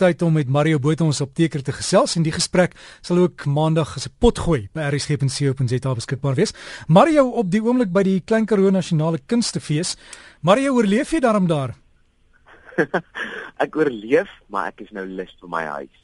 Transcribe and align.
tyd 0.00 0.22
om 0.24 0.32
met 0.32 0.48
Mario 0.48 0.78
Botha 0.80 1.04
ons 1.04 1.20
apteker 1.20 1.62
te 1.64 1.74
gesels 1.76 2.16
en 2.16 2.24
die 2.24 2.32
gesprek 2.32 2.72
sal 3.04 3.20
ook 3.20 3.44
maandag 3.44 3.92
as 3.98 4.06
'n 4.08 4.14
potgooi 4.18 4.68
by 4.72 4.88
rsg.co.za 4.88 5.94
beskikbaar 5.94 6.34
wees. 6.34 6.54
Mario 6.88 7.28
op 7.28 7.50
die 7.50 7.60
oomblik 7.60 7.92
by 7.92 8.02
die 8.02 8.20
Klein 8.20 8.46
Karoo 8.46 8.70
Nasionale 8.70 9.18
Kunstefees. 9.26 9.96
Mario, 10.40 10.74
oorleef 10.74 11.12
jy 11.12 11.20
daarom 11.20 11.46
daar? 11.46 11.74
ek 13.64 13.76
oorleef, 13.76 14.28
maar 14.48 14.68
ek 14.68 14.80
is 14.80 14.90
nou 14.90 15.04
lus 15.06 15.36
vir 15.40 15.48
my 15.48 15.64
huis. 15.64 15.96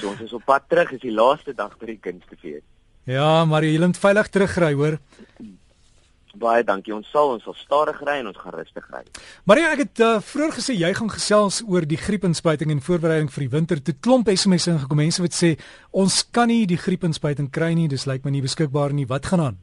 so 0.00 0.08
ons 0.08 0.20
is 0.20 0.32
op 0.32 0.44
pad 0.44 0.64
terug, 0.68 0.92
is 0.92 1.00
die 1.00 1.12
laaste 1.12 1.52
dag 1.52 1.76
by 1.78 1.86
die 1.86 2.00
Kunstefees. 2.00 2.64
Ja, 3.08 3.44
Mario, 3.44 3.72
jy 3.72 3.86
moet 3.86 3.96
veilig 3.96 4.28
terugry, 4.28 4.74
hoor. 4.76 4.98
Baie 6.36 6.64
dankie. 6.64 6.94
Ons 6.94 7.08
sal 7.10 7.30
ons 7.34 7.42
sal 7.42 7.54
stadig 7.54 8.00
ry 8.04 8.18
en 8.20 8.26
ons 8.26 8.36
gaan 8.36 8.52
rustig 8.52 8.84
ry. 8.92 9.04
Maria, 9.48 9.70
ek 9.72 9.84
het 9.86 10.02
uh, 10.04 10.10
vroeër 10.20 10.52
gesê 10.58 10.76
jy 10.76 10.90
gaan 10.94 11.10
gesels 11.10 11.62
oor 11.66 11.86
die 11.88 11.96
griepinspuiting 11.96 12.70
en 12.74 12.82
voorbereiding 12.84 13.30
vir 13.32 13.46
die 13.46 13.52
winter. 13.54 13.80
Toe 13.80 13.94
klomp 14.00 14.28
SMS'e 14.28 14.74
ingekom. 14.74 15.00
Mense 15.00 15.22
wat 15.24 15.36
sê 15.36 15.54
ons 15.90 16.20
kan 16.30 16.48
nie 16.52 16.66
die 16.66 16.80
griepinspuiting 16.80 17.48
kry 17.50 17.72
nie. 17.74 17.88
Dis 17.88 18.06
lyk 18.06 18.24
my 18.24 18.34
nie 18.34 18.44
beskikbaar 18.44 18.92
nie. 18.92 19.06
Wat 19.08 19.26
gaan 19.30 19.44
aan? 19.46 19.58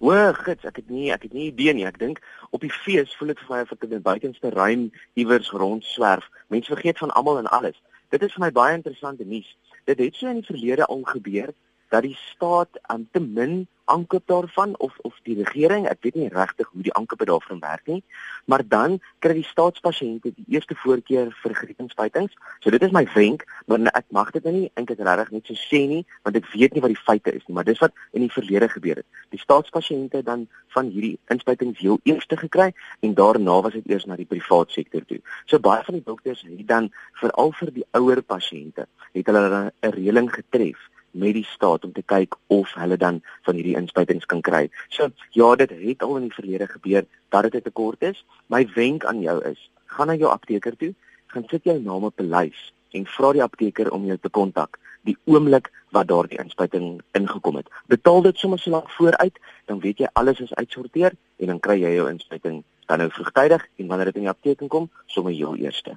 O, 0.00 0.12
gits, 0.32 0.64
ek 0.64 0.80
het 0.80 0.88
nie 0.88 1.10
ek 1.12 1.26
het 1.28 1.34
nie 1.36 1.50
idee 1.50 1.74
nie. 1.76 1.84
Ek 1.84 1.98
dink 2.00 2.22
op 2.56 2.64
die 2.64 2.72
fees 2.72 3.12
voel 3.18 3.34
dit 3.34 3.42
vir 3.44 3.52
my 3.52 3.62
of 3.66 3.72
ek 3.76 3.84
in 3.84 3.94
'n 3.98 4.02
buitenste 4.02 4.50
ruim 4.50 4.90
iewers 5.14 5.50
rond 5.52 5.84
swerf. 5.84 6.24
Mense 6.48 6.72
vergeet 6.72 6.98
van 6.98 7.12
almal 7.12 7.38
en 7.38 7.50
alles. 7.52 7.76
Dit 8.08 8.22
is 8.22 8.32
vir 8.32 8.46
my 8.46 8.50
baie 8.50 8.74
interessante 8.74 9.24
nuus. 9.24 9.56
Dit 9.84 9.98
het 9.98 10.16
so 10.16 10.26
in 10.26 10.40
die 10.40 10.46
verlede 10.46 10.86
al 10.86 11.02
gebeur 11.04 11.52
dat 11.90 12.06
die 12.06 12.16
staat 12.30 12.80
aan 12.82 13.08
te 13.12 13.20
min 13.20 13.66
aankoop 13.90 14.26
daarvan 14.26 14.74
of 14.78 14.98
of 14.98 15.18
die 15.22 15.36
regering, 15.42 15.86
ek 15.90 16.02
weet 16.06 16.18
nie 16.18 16.28
regtig 16.30 16.68
hoe 16.72 16.82
die 16.86 16.94
aankope 16.94 17.26
daarvan 17.26 17.58
werk 17.62 17.86
nie, 17.90 18.02
maar 18.50 18.62
dan 18.74 18.98
kry 19.24 19.34
die 19.40 19.46
staatspasiënte 19.46 20.32
die 20.36 20.46
eerste 20.54 20.76
voorkeur 20.82 21.32
vir 21.42 21.54
griepinspuitings. 21.58 22.36
So 22.62 22.70
dit 22.74 22.82
is 22.86 22.94
my 22.94 23.02
wenk, 23.14 23.42
maar 23.66 23.90
ek 23.98 24.06
mag 24.14 24.30
dit 24.36 24.46
nou 24.46 24.54
nie 24.54 24.68
eintlik 24.78 25.02
regtig 25.08 25.32
net 25.36 25.50
so 25.50 25.58
sê 25.58 25.82
nie, 25.90 26.04
want 26.26 26.38
ek 26.38 26.46
weet 26.54 26.76
nie 26.76 26.84
wat 26.84 26.94
die 26.94 27.02
feite 27.08 27.34
is 27.34 27.46
nie, 27.48 27.56
maar 27.58 27.66
dis 27.66 27.82
wat 27.82 27.96
in 28.14 28.26
die 28.26 28.32
verlede 28.36 28.70
gebeur 28.70 29.02
het. 29.02 29.08
Die 29.34 29.42
staatspasiënte 29.42 30.22
dan 30.26 30.46
van 30.76 30.92
hierdie 30.94 31.16
inspuitings 31.34 31.82
heel 31.82 31.98
eerste 32.06 32.38
gekry 32.38 32.70
en 33.02 33.18
daarna 33.18 33.58
was 33.66 33.74
dit 33.78 33.90
eers 33.90 34.06
na 34.06 34.18
die 34.20 34.28
privaat 34.30 34.70
sektor 34.70 35.02
toe. 35.10 35.18
So 35.50 35.58
baie 35.58 35.82
van 35.86 35.98
die 35.98 36.06
dokters 36.06 36.46
het 36.46 36.66
dan 36.70 36.92
veral 37.18 37.52
vir 37.58 37.74
die 37.74 37.86
ouer 37.98 38.22
pasiënte 38.22 38.86
het 39.18 39.26
hulle 39.26 39.72
'n 39.82 39.94
reëling 39.98 40.30
getref 40.30 40.78
met 41.10 41.34
die 41.34 41.44
staat 41.44 41.84
om 41.84 41.92
te 41.92 42.02
kyk 42.02 42.36
of 42.46 42.72
hulle 42.74 42.96
dan 42.96 43.22
van 43.42 43.54
hierdie 43.54 43.76
inspuitings 43.76 44.26
kan 44.26 44.40
kry. 44.40 44.70
So 44.88 45.10
ja, 45.30 45.54
dit 45.56 45.70
het 45.70 46.02
al 46.02 46.16
in 46.16 46.28
die 46.28 46.34
verlede 46.34 46.66
gebeur 46.66 47.06
dat 47.28 47.42
dit 47.42 47.54
'n 47.54 47.62
tekort 47.62 48.02
is. 48.02 48.24
My 48.46 48.68
wenk 48.74 49.04
aan 49.04 49.20
jou 49.20 49.44
is, 49.44 49.70
gaan 49.86 50.06
na 50.06 50.14
jou 50.14 50.30
apteker 50.30 50.76
toe, 50.76 50.94
gaan 51.26 51.44
sit 51.46 51.64
jou 51.64 51.78
naam 51.78 52.04
op 52.04 52.20
'n 52.20 52.30
lys 52.30 52.72
en 52.90 53.06
vra 53.06 53.32
die 53.32 53.42
apteker 53.42 53.90
om 53.90 54.04
jou 54.04 54.18
te 54.18 54.28
kontak 54.28 54.78
die 55.02 55.16
oomblik 55.24 55.70
wat 55.94 56.08
daardie 56.08 56.38
inspuiting 56.38 57.00
ingekom 57.12 57.56
het. 57.56 57.68
Betaal 57.86 58.22
dit 58.22 58.38
sommer 58.38 58.58
so 58.58 58.70
lank 58.70 58.90
vooruit, 58.90 59.38
dan 59.66 59.80
weet 59.80 59.98
jy 59.98 60.10
alles 60.12 60.40
is 60.40 60.54
uitsorteer 60.54 61.16
en 61.36 61.46
dan 61.46 61.60
kry 61.60 61.80
jy 61.80 61.94
jou 61.96 62.08
inspuiting 62.10 62.62
dan 62.86 62.98
nou 62.98 63.10
vroegtydig 63.10 63.66
en 63.78 63.86
wanneer 63.86 64.10
dit 64.10 64.20
in 64.20 64.26
die 64.26 64.32
apteek 64.32 64.68
kom, 64.68 64.90
sommer 65.06 65.32
jou 65.32 65.56
eerste. 65.58 65.96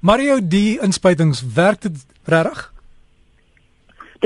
Mario, 0.00 0.38
die 0.42 0.78
inspuitings 0.82 1.42
werk 1.54 1.80
dit 1.86 2.06
regtig? 2.24 2.72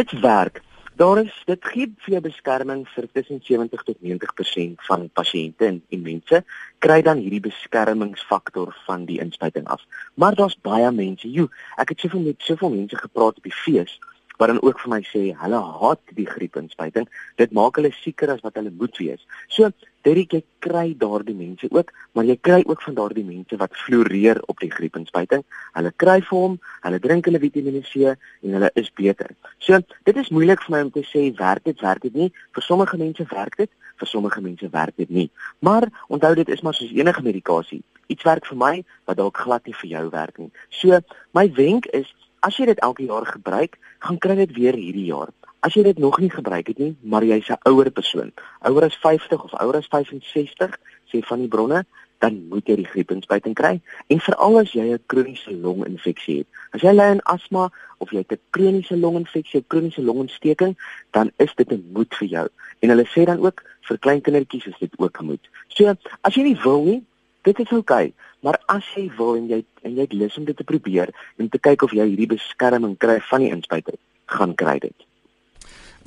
Dit 0.01 0.20
werk. 0.20 0.62
Daar 1.01 1.19
is 1.23 1.33
dit 1.48 1.65
gee 1.73 1.89
vir 2.05 2.15
jou 2.15 2.20
beskerming 2.25 2.83
vir 2.95 3.06
tussen 3.17 3.41
70 3.45 3.83
tot 3.89 3.98
90% 4.05 4.84
van 4.89 5.06
pasiënte 5.17 5.67
en, 5.69 5.79
en 5.89 6.03
mense 6.05 6.43
kry 6.84 6.98
dan 7.05 7.23
hierdie 7.25 7.43
beskermingsfaktor 7.48 8.75
van 8.87 9.06
die 9.09 9.19
inspuiting 9.25 9.69
af. 9.73 9.84
Maar 10.21 10.37
daar's 10.37 10.59
baie 10.69 10.91
mense, 10.93 11.28
joe, 11.28 11.48
ek 11.81 11.95
het 11.95 12.05
soveel 12.05 12.27
met 12.28 12.45
soveel 12.45 12.75
mense 12.77 13.01
gepraat 13.01 13.41
op 13.41 13.48
die 13.48 13.56
fees 13.65 13.97
wat 14.41 14.48
dan 14.48 14.62
ook 14.64 14.80
vir 14.80 14.92
my 14.94 15.00
sê 15.05 15.22
hulle 15.36 15.60
haat 15.80 16.00
die 16.16 16.27
griepinspuiting. 16.27 17.06
Dit 17.36 17.52
maak 17.56 17.77
hulle 17.77 17.92
sieker 18.00 18.33
as 18.33 18.41
wat 18.47 18.56
hulle 18.56 18.72
moet 18.72 18.97
wees. 19.02 19.20
So 19.52 19.69
Derek 20.06 20.32
jy 20.32 20.41
kry 20.65 20.94
daardie 20.97 21.34
mense 21.37 21.69
ook, 21.69 21.91
maar 22.16 22.25
jy 22.25 22.37
kry 22.41 22.62
ook 22.65 22.81
van 22.87 22.97
daardie 22.97 23.25
mense 23.25 23.56
wat 23.60 23.76
floreer 23.76 24.41
op 24.48 24.62
die 24.62 24.70
griepinspuiting. 24.72 25.42
Hulle 25.76 25.92
kry 26.00 26.16
vir 26.25 26.38
hom, 26.38 26.54
hulle 26.87 27.00
drink 27.04 27.28
hulle 27.28 27.41
Vitamiene 27.42 27.82
C 27.84 28.15
en 28.15 28.56
hulle 28.56 28.70
is 28.81 28.88
beter. 28.97 29.34
So 29.60 29.76
dit 30.09 30.22
is 30.22 30.32
moeilik 30.32 30.65
vir 30.65 30.76
my 30.76 30.81
om 30.86 30.92
te 30.94 31.04
sê 31.04 31.26
werk 31.36 31.66
dit, 31.69 31.76
werk 31.84 32.06
dit 32.09 32.16
nie. 32.16 32.31
Vir 32.56 32.65
sommige 32.65 32.97
mense 33.00 33.28
werk 33.34 33.60
dit, 33.60 33.70
vir 34.00 34.09
sommige 34.09 34.41
mense 34.41 34.72
werk 34.72 34.97
dit 34.97 35.12
nie. 35.12 35.28
Maar 35.60 35.91
onthou 36.09 36.32
dit 36.41 36.48
is 36.48 36.65
maar 36.65 36.78
soos 36.78 36.97
enige 36.97 37.22
medikasie. 37.26 37.82
Iets 38.09 38.25
werk 38.25 38.48
vir 38.48 38.56
my 38.56 38.75
wat 39.04 39.20
dalk 39.20 39.36
glad 39.36 39.69
nie 39.69 39.76
vir 39.82 39.92
jou 39.98 40.06
werk 40.16 40.41
nie. 40.41 40.50
So 40.81 41.03
my 41.36 41.44
wenk 41.60 41.92
is 41.92 42.09
as 42.41 42.56
jy 42.56 42.67
dit 42.67 42.78
elke 42.78 43.05
jaar 43.05 43.27
gebruik, 43.27 43.78
gaan 43.99 44.19
kry 44.19 44.34
dit 44.34 44.53
weer 44.56 44.75
hierdie 44.75 45.09
jaar. 45.11 45.28
As 45.61 45.75
jy 45.75 45.83
dit 45.83 45.99
nog 45.99 46.19
nie 46.19 46.31
gebruik 46.31 46.67
het 46.73 46.78
nie, 46.78 46.97
maar 47.03 47.25
jy's 47.25 47.51
'n 47.51 47.61
ouer 47.69 47.91
persoon, 47.91 48.33
ouer 48.61 48.84
as 48.84 48.97
50 48.97 49.45
of 49.45 49.53
ouer 49.61 49.77
as 49.77 49.89
65, 49.89 50.78
sê 51.12 51.21
van 51.21 51.39
die 51.39 51.49
bronne, 51.49 51.84
dan 52.21 52.37
moet 52.49 52.67
jy 52.69 52.77
die 52.77 52.89
griepinspuiting 52.89 53.55
kry 53.55 53.81
en 54.12 54.21
veral 54.21 54.59
as 54.61 54.73
jy 54.73 54.93
'n 54.93 55.05
kroniese 55.06 55.53
longinfeksie 55.53 56.39
het. 56.39 56.49
As 56.73 56.81
jy 56.81 56.93
ly 56.93 57.06
aan 57.12 57.23
asma 57.25 57.71
of 57.99 58.11
jy 58.11 58.19
het 58.19 58.33
'n 58.33 58.41
kroniese 58.51 58.97
longinfeksie, 58.97 59.65
kroniese 59.67 60.03
longontsteking, 60.03 60.77
dan 61.11 61.31
is 61.37 61.55
dit 61.55 61.72
'n 61.72 61.91
moed 61.93 62.15
vir 62.15 62.28
jou. 62.28 62.49
En 62.81 62.89
hulle 62.89 63.07
sê 63.07 63.25
dan 63.25 63.41
ook 63.41 63.62
vir 63.81 63.99
klein 63.99 64.21
kindertjies 64.21 64.67
is 64.67 64.78
dit 64.78 64.93
ook 64.99 65.21
'n 65.21 65.25
moed. 65.25 65.49
So, 65.69 65.95
as 66.21 66.34
jy 66.34 66.43
nie 66.43 66.61
wil 66.62 66.84
nie, 66.84 67.05
dit 67.43 67.59
is 67.59 67.73
oukei, 67.73 68.11
okay, 68.11 68.31
maar 68.45 68.59
as 68.73 68.87
jy 68.97 69.06
wil 69.17 69.37
en 69.37 69.47
jy 69.49 69.61
en 69.83 69.95
jy 69.97 70.06
het 70.06 70.17
lus 70.17 70.37
om 70.37 70.45
dit 70.45 70.56
te 70.56 70.67
probeer 70.67 71.12
en 71.41 71.49
te 71.49 71.59
kyk 71.59 71.84
of 71.87 71.95
jy 71.97 72.05
hierdie 72.11 72.28
beskerming 72.34 72.97
kry 73.01 73.19
van 73.31 73.45
die 73.45 73.53
inspuiting, 73.53 73.99
gaan 74.27 74.55
kry 74.55 74.78
dit. 74.83 75.06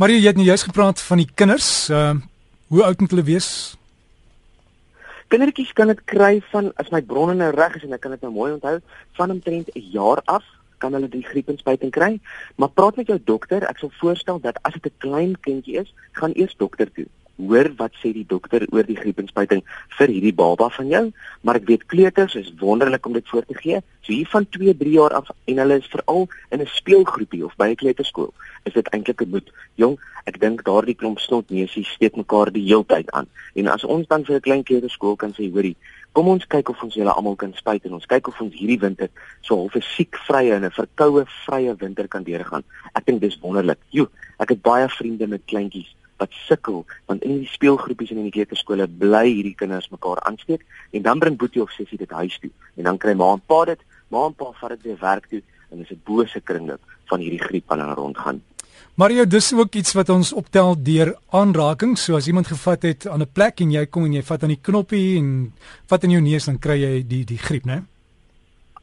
Marie, 0.02 0.20
jy 0.20 0.32
het 0.32 0.40
nou 0.40 0.46
juist 0.46 0.70
gepraat 0.70 1.02
van 1.02 1.22
die 1.22 1.30
kinders. 1.30 1.90
Ehm 1.90 2.22
uh, 2.22 2.30
hoe 2.74 2.82
oud 2.84 3.02
moet 3.04 3.12
hulle 3.14 3.26
wees? 3.28 3.48
Kindertjies 5.30 5.74
kan 5.78 5.92
dit 5.92 6.00
kry 6.10 6.40
van 6.50 6.72
as 6.82 6.90
my 6.90 7.04
bronne 7.06 7.36
nou 7.38 7.52
reg 7.54 7.76
is 7.78 7.84
en 7.86 7.94
ek 7.94 8.02
kan 8.02 8.16
dit 8.16 8.24
nou 8.26 8.32
mooi 8.34 8.48
onthou, 8.56 8.80
van 9.20 9.34
omtrent 9.36 9.70
'n 9.76 9.84
jaar 9.94 10.22
af 10.26 10.44
kan 10.82 10.94
hulle 10.94 11.10
die 11.10 11.22
griepinspuiting 11.22 11.92
kry. 11.92 12.20
Maar 12.56 12.70
praat 12.70 12.96
met 12.96 13.08
jou 13.08 13.20
dokter. 13.24 13.64
Ek 13.70 13.78
sal 13.78 13.92
voorstel 14.00 14.40
dat 14.40 14.58
as 14.64 14.74
dit 14.74 14.86
'n 14.86 14.98
klein 14.98 15.38
kindjie 15.40 15.78
is, 15.82 15.94
gaan 16.12 16.34
eers 16.34 16.56
dokter 16.58 16.92
toe 16.92 17.06
hoor 17.38 17.72
wat 17.78 17.96
sê 18.02 18.12
die 18.14 18.26
dokter 18.28 18.66
oor 18.70 18.86
die 18.86 18.98
griepinspuiting 18.98 19.64
vir 19.98 20.12
hierdie 20.14 20.34
baba 20.38 20.70
van 20.78 20.90
jou, 20.92 21.04
maar 21.42 21.58
ek 21.60 21.68
weet 21.70 21.86
kleuters 21.90 22.36
is 22.40 22.52
wonderlik 22.60 23.06
om 23.06 23.16
dit 23.18 23.28
voor 23.30 23.46
te 23.50 23.58
gee. 23.58 23.82
So 24.06 24.14
hier 24.14 24.30
van 24.30 24.46
2, 24.46 24.76
3 24.78 24.94
jaar 24.94 25.16
af 25.18 25.32
en 25.50 25.62
hulle 25.64 25.80
is 25.82 25.90
veral 25.90 26.28
in 26.52 26.62
'n 26.62 26.70
speelgroepie 26.70 27.46
of 27.46 27.56
by 27.58 27.70
'n 27.70 27.76
kleuterskool, 27.76 28.34
is 28.66 28.74
dit 28.74 28.88
eintlik 28.94 29.22
'n 29.22 29.30
moed. 29.30 29.52
Jong, 29.76 29.98
ek 30.26 30.40
dink 30.40 30.64
daardie 30.64 30.96
klomp 30.96 31.20
snotneusies 31.20 31.90
steek 31.90 32.16
mekaar 32.16 32.52
die 32.52 32.68
heeltyd 32.68 33.12
aan. 33.12 33.28
En 33.56 33.68
as 33.68 33.84
ons 33.84 34.08
dan 34.08 34.26
vir 34.26 34.36
'n 34.36 34.42
klein 34.42 34.64
kleuterskool 34.64 35.16
kan 35.16 35.34
sê, 35.34 35.52
hoorie, 35.52 35.76
kom 36.12 36.28
ons 36.28 36.46
kyk 36.46 36.70
of 36.70 36.84
ons 36.84 36.94
julle 36.94 37.12
almal 37.12 37.36
kan 37.36 37.54
spuit 37.54 37.86
en 37.86 37.94
ons 37.94 38.06
kyk 38.06 38.28
of 38.28 38.42
ons 38.42 38.54
hierdie 38.54 38.80
winter 38.80 39.10
so 39.42 39.56
half 39.56 39.76
'n 39.76 39.82
siekvrye 39.82 40.54
en 40.54 40.66
'n 40.66 40.72
verkoue 40.72 41.26
vrye 41.46 41.76
winter 41.76 42.08
kan 42.08 42.24
deurgaan. 42.24 42.64
Ek 42.94 43.06
dink 43.06 43.22
dis 43.22 43.40
wonderlik. 43.40 43.80
Jo, 43.90 44.08
ek 44.40 44.50
het 44.50 44.62
baie 44.62 44.88
vriende 44.90 45.28
met 45.28 45.42
kleintjies 45.46 45.96
wat 46.23 46.35
sukkel 46.47 46.85
want 47.11 47.23
in 47.28 47.44
die 47.44 47.51
speelgroepies 47.51 48.13
en 48.13 48.23
in 48.23 48.29
die 48.29 48.35
kleuterskole 48.38 48.88
bly 49.03 49.25
hierdie 49.29 49.57
kinders 49.59 49.91
mekaar 49.94 50.23
aansteek 50.29 50.63
en 50.91 51.06
dan 51.07 51.19
bring 51.23 51.38
boetie 51.38 51.63
of 51.63 51.75
sussie 51.75 52.00
dit 52.01 52.17
huis 52.22 52.39
toe 52.39 52.51
en 52.78 52.89
dan 52.89 53.01
kry 53.06 53.13
ma 53.19 53.34
en 53.38 53.44
pa 53.53 53.63
dit 53.72 53.84
ma 54.13 54.25
en 54.29 54.38
pa 54.39 54.51
vat 54.61 54.75
dit 54.75 54.89
weer 54.89 55.01
werk 55.03 55.29
toe 55.29 55.44
en 55.72 55.81
dis 55.81 55.91
'n 55.91 56.01
bose 56.06 56.39
kringloop 56.39 56.81
van 57.09 57.19
hierdie 57.19 57.44
griep 57.44 57.67
wat 57.67 57.79
dan 57.79 57.94
rondgaan. 57.94 58.41
Mario, 58.95 59.25
dis 59.25 59.53
ook 59.53 59.73
iets 59.73 59.94
wat 59.94 60.09
ons 60.09 60.34
optel 60.34 60.75
deur 60.78 61.16
aanraking. 61.29 61.97
So 61.97 62.16
as 62.16 62.28
iemand 62.28 62.47
gevat 62.47 62.81
het 62.81 63.07
aan 63.07 63.22
'n 63.22 63.31
plek 63.31 63.59
en 63.59 63.72
jy 63.72 63.85
kom 63.85 64.05
en 64.05 64.13
jy 64.13 64.22
vat 64.22 64.44
aan 64.44 64.53
die 64.53 64.61
knoppie 64.61 65.17
en 65.17 65.53
vat 65.88 66.03
in 66.03 66.09
jou 66.09 66.22
neus 66.22 66.45
dan 66.45 66.59
kry 66.59 66.78
jy 66.78 67.07
die 67.07 67.25
die 67.25 67.38
griep, 67.38 67.66
né? 67.66 67.84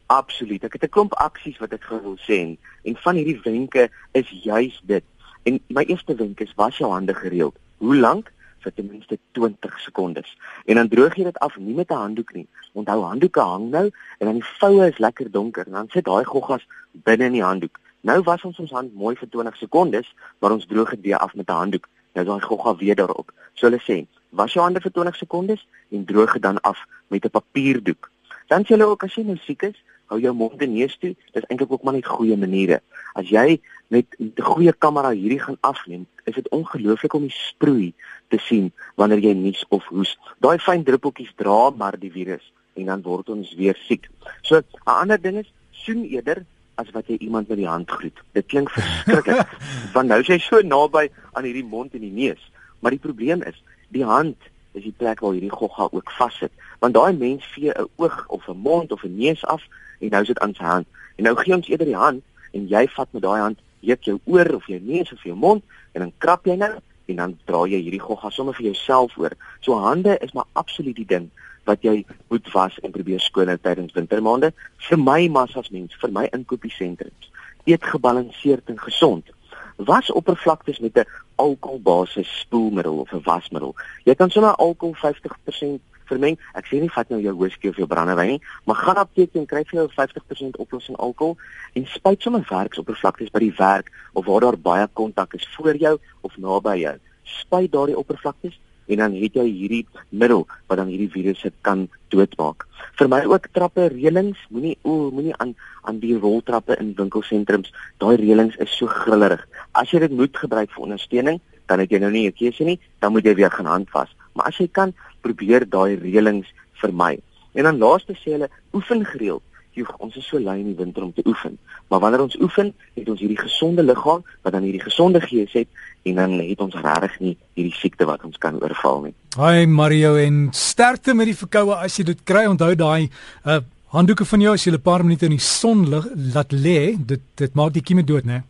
Absoluut. 0.07 0.65
Ek 0.65 0.73
het 0.73 0.83
'n 0.83 0.89
klomp 0.89 1.15
aksies 1.15 1.59
wat 1.59 1.73
ek 1.73 1.87
wil 1.89 2.19
sê 2.19 2.59
en 2.83 2.97
van 2.97 3.15
hierdie 3.15 3.41
wenke 3.45 3.91
is 4.13 4.29
juis 4.43 4.81
dit 4.83 5.05
En 5.43 5.61
my 5.67 5.83
eerste 5.83 6.15
wenk 6.15 6.41
is 6.41 6.55
was 6.55 6.77
jou 6.77 6.93
hande 6.93 7.15
gereeld. 7.15 7.57
Hoe 7.77 7.97
lank? 7.97 8.33
vir 8.61 8.73
ten 8.75 8.89
minste 8.91 9.19
20 9.33 9.81
sekondes. 9.81 10.37
En 10.65 10.75
dan 10.75 10.89
droog 10.89 11.17
jy 11.17 11.25
dit 11.25 11.39
af 11.39 11.57
nie 11.57 11.75
met 11.75 11.91
'n 11.91 12.03
handdoek 12.05 12.33
nie. 12.33 12.49
Onthou 12.73 13.03
handdoeke 13.03 13.41
hang 13.41 13.71
nou 13.71 13.91
en 14.19 14.27
dan 14.27 14.35
die 14.35 14.45
voue 14.45 14.89
is 14.89 14.99
lekker 14.99 15.31
donker 15.31 15.67
en 15.67 15.73
dan 15.73 15.89
sit 15.89 16.05
daai 16.05 16.25
goggas 16.25 16.67
binne 16.93 17.25
in 17.25 17.33
die 17.33 17.43
handdoek. 17.43 17.79
Nou 18.01 18.23
was 18.23 18.45
ons 18.45 18.59
ons 18.59 18.71
hand 18.71 18.95
mooi 18.95 19.17
vir 19.17 19.29
20 19.29 19.57
sekondes, 19.57 20.15
maar 20.39 20.51
ons 20.51 20.67
droog 20.67 20.91
dit 20.91 21.01
weer 21.01 21.19
af 21.19 21.35
met 21.35 21.49
'n 21.49 21.53
handdoek. 21.53 21.89
Nou 22.13 22.27
daai 22.27 22.41
gogga 22.41 22.77
weer 22.77 22.95
daarop. 22.95 23.33
So 23.55 23.67
hulle 23.67 23.81
sê, 23.81 24.07
was 24.29 24.53
jou 24.53 24.65
hande 24.65 24.81
vir 24.81 24.93
20 24.93 25.17
sekondes 25.17 25.67
en 25.91 26.05
droog 26.05 26.33
dit 26.33 26.43
dan 26.43 26.61
af 26.61 26.87
met 27.09 27.25
'n 27.25 27.31
papierdoek. 27.31 28.11
Dan 28.47 28.63
sê 28.65 28.69
hulle 28.69 28.87
ook 28.87 29.03
as 29.03 29.15
jy 29.15 29.23
nou 29.23 29.37
siek 29.37 29.63
is, 29.63 29.83
hou 30.11 30.19
jou 30.21 30.33
mond 30.35 30.63
en 30.63 30.73
neus 30.75 30.97
toe. 31.01 31.15
Dis 31.35 31.47
eintlik 31.49 31.73
ook 31.73 31.85
maar 31.87 31.97
net 31.97 32.09
goeie 32.11 32.37
maniere. 32.37 32.81
As 33.15 33.31
jy 33.31 33.61
met 33.89 34.07
'n 34.19 34.33
goeie 34.37 34.73
kamera 34.73 35.11
hierdie 35.11 35.41
gaan 35.41 35.59
afneem, 35.61 36.07
is 36.25 36.35
dit 36.35 36.49
ongelooflik 36.49 37.15
om 37.15 37.23
die 37.23 37.35
sproei 37.35 37.93
te 38.29 38.39
sien 38.39 38.73
wanneer 38.97 39.19
jy 39.19 39.35
nies 39.35 39.65
of 39.69 39.85
hoes. 39.87 40.19
Daai 40.41 40.59
fyn 40.59 40.85
druppeltjies 40.85 41.33
dra 41.37 41.71
maar 41.71 41.99
die 41.99 42.11
virus 42.11 42.53
en 42.75 42.87
dan 42.87 43.03
word 43.03 43.29
ons 43.29 43.55
weer 43.55 43.77
siek. 43.87 44.09
So 44.43 44.57
'n 44.57 44.65
ander 44.85 45.21
ding 45.21 45.39
is 45.39 45.53
soen 45.71 46.05
eerder 46.05 46.45
as 46.75 46.91
wat 46.91 47.07
jy 47.07 47.17
iemand 47.19 47.49
met 47.49 47.59
die 47.59 47.69
hand 47.69 47.91
groet. 47.91 48.19
Dit 48.33 48.47
klink 48.47 48.71
verskriklik 48.71 49.47
want 49.95 50.09
nou 50.09 50.21
is 50.21 50.27
jy 50.27 50.39
so 50.39 50.61
naby 50.61 51.09
aan 51.33 51.45
hierdie 51.45 51.65
mond 51.65 51.95
en 51.95 52.01
die 52.01 52.15
neus. 52.15 52.51
Maar 52.81 52.91
die 52.91 53.05
probleem 53.07 53.43
is, 53.43 53.63
die 53.89 54.05
hand 54.05 54.37
is 54.73 54.83
die 54.83 54.95
plek 54.97 55.21
waar 55.21 55.33
hierdie 55.33 55.53
gogga 55.53 55.89
ook 55.91 56.11
vassit. 56.11 56.53
Want 56.79 56.95
daai 56.95 57.13
mens 57.13 57.45
vee 57.55 57.73
'n 57.73 57.89
oog 57.97 58.27
of 58.29 58.49
'n 58.49 58.57
mond 58.57 58.93
of 58.93 59.05
'n 59.05 59.17
neus 59.17 59.45
af 59.45 59.63
en 59.99 60.09
nou 60.09 60.25
sit 60.25 60.39
aan 60.39 60.55
sy 60.55 60.65
hand. 60.65 60.87
En 61.17 61.25
nou 61.25 61.37
gee 61.37 61.55
ons 61.55 61.69
eerder 61.69 61.87
die 61.87 61.97
hand 61.97 62.23
en 62.51 62.67
jy 62.69 62.89
vat 62.89 63.09
met 63.13 63.23
daai 63.23 63.41
hand 63.41 63.59
heek 63.81 64.05
jou 64.05 64.19
oor 64.25 64.55
of 64.55 64.67
jou 64.67 64.81
neus 64.83 65.13
of 65.13 65.23
jou 65.23 65.37
mond 65.37 65.65
en 65.93 66.01
dan 66.01 66.13
krap 66.19 66.47
jy 66.47 66.57
nou 66.57 66.79
en 67.11 67.17
dan 67.17 67.39
dra 67.45 67.65
jy 67.67 67.81
hierdie 67.83 68.03
gogga 68.03 68.31
sommer 68.31 68.55
vir 68.55 68.71
jouself 68.71 69.17
oor. 69.19 69.35
So 69.61 69.75
hande 69.75 70.19
is 70.19 70.33
maar 70.33 70.47
absoluut 70.53 70.97
die 70.97 71.07
ding 71.07 71.31
wat 71.69 71.83
jy 71.83 72.05
moet 72.29 72.53
was 72.53 72.79
en 72.83 72.95
probeer 72.95 73.21
skoon 73.21 73.51
hou 73.53 73.59
tydens 73.61 73.95
wintermaande. 73.97 74.53
Vir 74.89 74.99
my 74.99 75.29
massas 75.29 75.71
mens, 75.75 75.97
vir 76.01 76.13
my 76.15 76.27
inkopiesentrums, 76.37 77.31
eet 77.69 77.85
gebalanseerd 77.85 78.73
en 78.73 78.81
gesond. 78.81 79.31
Was 79.77 80.11
oppervlaktes 80.13 80.81
met 80.81 80.97
'n 80.99 81.07
alkoholbasis 81.41 82.31
spoelmiddel 82.41 82.99
of 83.05 83.13
'n 83.13 83.23
wasmiddel. 83.25 83.75
Jy 84.05 84.15
kan 84.15 84.31
sommer 84.31 84.55
alkohol 84.55 84.95
50% 84.95 85.81
vermeng. 86.11 86.39
Ek 86.59 86.67
sê 86.67 86.81
nie 86.81 86.91
vat 86.95 87.11
nou 87.13 87.21
jou 87.23 87.35
whisky 87.39 87.71
of 87.71 87.79
jou 87.81 87.87
brandewyn 87.91 88.35
nie, 88.35 88.41
maar 88.67 88.77
gaan 88.83 89.01
apteek 89.03 89.37
en 89.39 89.47
kry 89.47 89.63
vir 89.71 89.81
jou 89.81 89.89
50% 89.95 90.59
oplossing 90.63 90.99
alkohol 90.99 91.37
en 91.79 91.87
spuit 91.87 92.23
sommer 92.23 92.45
werksoppervlaktes 92.49 93.31
by 93.35 93.45
die 93.47 93.55
werk 93.59 93.93
of 94.13 94.27
waar 94.27 94.41
daar 94.41 94.59
baie 94.59 94.89
kontak 94.93 95.35
is 95.39 95.47
voor 95.57 95.77
jou 95.77 95.99
of 96.27 96.37
naby 96.37 96.77
jou. 96.83 96.97
Spuit 97.23 97.73
daardie 97.73 97.99
oppervlaktes 97.99 98.59
en 98.91 99.03
dan 99.05 99.15
het 99.15 99.35
jy 99.35 99.47
hierdie 99.47 99.87
middel 100.11 100.47
wat 100.69 100.79
dan 100.79 100.91
hierdie 100.93 101.11
virusse 101.13 101.53
kan 101.67 101.89
doodmaak. 102.11 102.67
Vir 102.99 103.09
my 103.09 103.21
ook 103.25 103.49
trappe 103.57 103.89
reëlings, 103.93 104.39
moenie 104.51 104.77
o, 104.83 105.11
moenie 105.11 105.37
aan 105.39 105.55
aan 105.89 105.99
die 106.03 106.17
roltrappe 106.19 106.77
in 106.81 106.93
winkelsentrums. 106.99 107.73
Daai 108.03 108.17
reëlings 108.21 108.59
is 108.61 108.73
so 108.77 108.87
grillerig. 108.87 109.47
As 109.73 109.91
jy 109.91 110.03
dit 110.05 110.13
moet 110.13 110.37
gebruik 110.37 110.71
vir 110.75 110.85
ondersteuning, 110.85 111.41
dan 111.71 111.81
het 111.81 111.91
jy 111.91 112.01
nou 112.03 112.11
nie 112.11 112.27
'n 112.29 112.37
keuse 112.37 112.65
nie, 112.65 112.79
dan 113.01 113.13
moet 113.13 113.25
jy 113.25 113.35
weer 113.35 113.51
gaan 113.51 113.67
handvas. 113.67 114.11
Maar 114.35 114.47
as 114.47 114.59
jy 114.59 114.69
kan, 114.69 114.93
probeer 115.23 115.69
daai 115.69 115.97
reëlings 115.97 116.49
vermy. 116.81 117.19
En 117.55 117.65
dan 117.65 117.79
laaste 117.79 118.15
sê 118.15 118.33
hulle, 118.33 118.49
oefen 118.73 119.05
gereeld. 119.05 119.43
Joeg, 119.79 119.93
ons 120.03 120.17
is 120.17 120.27
so 120.27 120.39
lui 120.39 120.59
in 120.61 120.73
die 120.73 120.77
winter 120.79 121.03
om 121.03 121.13
te 121.15 121.23
oefen. 121.27 121.59
Maar 121.89 122.01
wanneer 122.01 122.23
ons 122.25 122.37
oefen, 122.43 122.73
het 122.95 123.09
ons 123.09 123.21
hierdie 123.21 123.39
gesonde 123.39 123.83
liggaam 123.83 124.25
wat 124.43 124.53
dan 124.53 124.67
hierdie 124.67 124.83
gesonde 124.83 125.21
gees 125.21 125.53
het 125.53 125.69
en 126.03 126.15
dan 126.19 126.39
het 126.39 126.61
ons 126.61 126.75
regtig 126.75 127.19
nie 127.21 127.35
hierdie 127.59 127.75
siekte 127.75 128.07
wat 128.09 128.25
ons 128.27 128.39
kan 128.39 128.59
oorval 128.63 129.05
nie. 129.07 129.15
Hi 129.39 129.67
Mario 129.67 130.17
en 130.19 130.49
sterkte 130.57 131.15
met 131.15 131.31
die 131.31 131.39
verkoue 131.39 131.77
as 131.77 131.99
jy 131.99 132.09
dit 132.13 132.25
kry. 132.25 132.47
Onthou 132.51 132.75
daai 132.75 133.11
uh 133.45 133.61
handdoeke 133.91 134.23
van 134.25 134.43
jou 134.45 134.53
as 134.55 134.65
jy 134.65 134.73
'n 134.73 134.81
paar 134.81 135.03
minute 135.03 135.27
in 135.27 135.35
die 135.35 135.43
son 135.43 135.89
lig 135.91 136.07
laat 136.35 136.53
lê, 136.53 136.95
dit 136.97 137.21
dit 137.35 137.55
maak 137.55 137.73
die 137.73 137.83
kieme 137.83 138.05
dood, 138.05 138.25
né? 138.25 138.43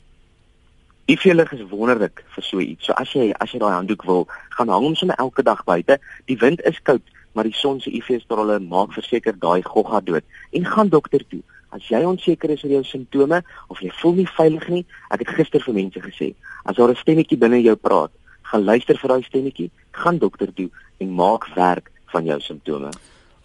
Iefelig 1.07 1.53
is 1.53 1.69
wonderlik 1.71 2.23
vir 2.35 2.45
so 2.45 2.61
iets. 2.61 2.85
So 2.85 2.93
as 2.93 3.13
jy 3.13 3.33
as 3.41 3.51
jy 3.53 3.59
daai 3.59 3.73
handdoek 3.73 4.05
wil, 4.05 4.29
gaan 4.51 4.69
hang 4.69 4.85
hom 4.85 4.95
sommer 4.95 5.17
elke 5.17 5.43
dag 5.43 5.65
buite. 5.65 5.99
Die 6.27 6.37
wind 6.37 6.61
is 6.61 6.79
koud, 6.83 7.03
maar 7.33 7.45
die 7.45 7.55
son 7.55 7.81
se 7.81 7.91
UV-strale 7.91 8.59
maak 8.61 8.93
verseker 8.93 9.39
daai 9.39 9.63
gogga 9.63 10.01
dood. 10.01 10.25
En 10.53 10.67
gaan 10.67 10.89
dokter 10.89 11.25
toe. 11.29 11.43
As 11.71 11.87
jy 11.87 12.03
onseker 12.03 12.51
is 12.51 12.65
oor 12.65 12.73
jou 12.73 12.85
simptome 12.85 13.43
of 13.71 13.81
jy 13.81 13.93
voel 14.01 14.17
nie 14.19 14.27
veilig 14.27 14.69
nie, 14.69 14.83
ek 15.15 15.23
het 15.23 15.37
gister 15.37 15.63
vir 15.63 15.77
mense 15.77 16.03
gesê, 16.03 16.35
as 16.65 16.77
daar 16.77 16.91
'n 16.91 16.99
stemmetjie 16.99 17.39
binne 17.39 17.63
jou 17.63 17.77
praat, 17.77 18.11
gaan 18.43 18.65
luister 18.65 18.99
vir 18.99 19.09
daai 19.09 19.23
stemmetjie, 19.23 19.71
gaan 19.93 20.19
dokter 20.19 20.53
toe 20.55 20.71
en 20.99 21.15
maak 21.15 21.47
werk 21.55 21.91
van 22.13 22.25
jou 22.25 22.41
simptome. 22.41 22.91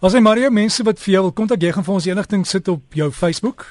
As 0.02 0.12
jy 0.12 0.20
Mario 0.20 0.50
mense 0.50 0.82
wat 0.82 0.98
vir 0.98 1.12
jou 1.12 1.22
wil 1.22 1.32
kontak, 1.32 1.62
jy 1.62 1.72
gaan 1.72 1.84
vir 1.84 1.94
ons 1.94 2.06
enigting 2.06 2.46
sit 2.46 2.68
op 2.68 2.82
jou 2.94 3.10
Facebook. 3.10 3.66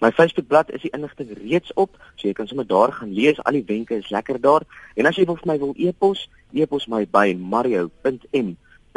My 0.00 0.10
Facebookblad 0.12 0.70
is 0.70 0.82
die 0.82 0.90
inligting 0.92 1.30
reeds 1.40 1.72
op, 1.74 1.96
so 2.16 2.28
jy 2.28 2.34
kan 2.34 2.46
sommer 2.46 2.66
daar 2.66 2.92
gaan 2.92 3.14
lees, 3.14 3.38
al 3.44 3.52
die 3.52 3.64
wenke 3.66 3.96
is 3.96 4.10
lekker 4.10 4.40
daar. 4.40 4.62
En 4.94 5.06
as 5.06 5.16
jy 5.16 5.24
wil 5.24 5.36
vir 5.36 5.46
my 5.46 5.58
wil 5.58 5.74
e-pos, 5.76 6.28
e-pos 6.52 6.86
my 6.86 7.06
by 7.06 7.34